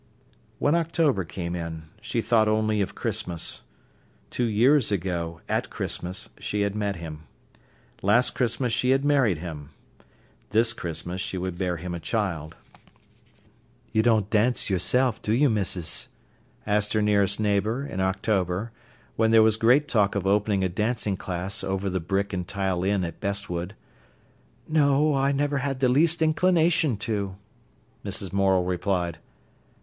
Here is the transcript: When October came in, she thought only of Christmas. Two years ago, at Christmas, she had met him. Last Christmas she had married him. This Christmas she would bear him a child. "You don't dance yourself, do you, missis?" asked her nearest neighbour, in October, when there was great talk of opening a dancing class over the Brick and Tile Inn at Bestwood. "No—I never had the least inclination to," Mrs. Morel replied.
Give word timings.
When 0.57 0.73
October 0.73 1.23
came 1.23 1.55
in, 1.55 1.83
she 2.01 2.21
thought 2.21 2.47
only 2.47 2.81
of 2.81 2.95
Christmas. 2.95 3.61
Two 4.31 4.45
years 4.45 4.91
ago, 4.91 5.41
at 5.47 5.69
Christmas, 5.69 6.27
she 6.39 6.61
had 6.61 6.73
met 6.73 6.95
him. 6.95 7.27
Last 8.01 8.31
Christmas 8.31 8.73
she 8.73 8.89
had 8.89 9.05
married 9.05 9.37
him. 9.37 9.69
This 10.49 10.73
Christmas 10.73 11.21
she 11.21 11.37
would 11.37 11.55
bear 11.55 11.77
him 11.77 11.93
a 11.93 11.99
child. 11.99 12.55
"You 13.91 14.01
don't 14.01 14.27
dance 14.31 14.71
yourself, 14.71 15.21
do 15.21 15.33
you, 15.33 15.51
missis?" 15.51 16.07
asked 16.65 16.93
her 16.93 17.01
nearest 17.03 17.39
neighbour, 17.39 17.85
in 17.85 17.99
October, 17.99 18.71
when 19.17 19.29
there 19.29 19.43
was 19.43 19.55
great 19.55 19.87
talk 19.87 20.15
of 20.15 20.25
opening 20.25 20.63
a 20.63 20.67
dancing 20.69 21.15
class 21.15 21.63
over 21.63 21.91
the 21.91 21.99
Brick 21.99 22.33
and 22.33 22.47
Tile 22.47 22.83
Inn 22.83 23.03
at 23.03 23.19
Bestwood. 23.19 23.75
"No—I 24.67 25.31
never 25.31 25.59
had 25.59 25.79
the 25.79 25.89
least 25.89 26.23
inclination 26.23 26.97
to," 27.05 27.35
Mrs. 28.03 28.33
Morel 28.33 28.63
replied. 28.65 29.19